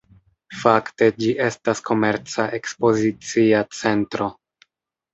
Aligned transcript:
Fakte 0.61 1.09
ĝi 1.25 1.29
estas 1.49 1.83
komerca-ekspozicia 1.91 3.63
centro. 3.85 4.35